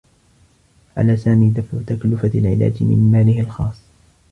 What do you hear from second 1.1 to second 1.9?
سامي دفع